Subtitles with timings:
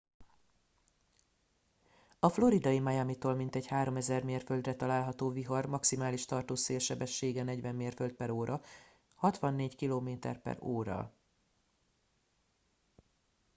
[2.19, 8.65] a floridai miamitól mintegy 3000 mérföldre található vihar maximális tartós szélsebessége 40 mérföld/h
[9.15, 10.89] 64 km/h